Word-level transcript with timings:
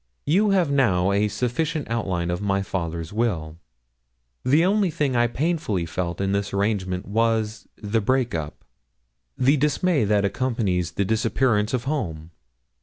You 0.25 0.49
have 0.49 0.71
now 0.71 1.11
a 1.11 1.27
sufficient 1.27 1.87
outline 1.87 2.31
of 2.31 2.41
my 2.41 2.63
father's 2.63 3.13
will. 3.13 3.59
The 4.43 4.65
only 4.65 4.89
thing 4.89 5.15
I 5.15 5.27
painfully 5.27 5.85
felt 5.85 6.19
in 6.19 6.31
this 6.31 6.53
arrangement 6.55 7.05
was, 7.07 7.67
the 7.75 8.01
break 8.01 8.33
up 8.33 8.65
the 9.37 9.57
dismay 9.57 10.03
that 10.05 10.25
accompanies 10.25 10.93
the 10.93 11.05
disappearance 11.05 11.71
of 11.71 11.83
home. 11.83 12.31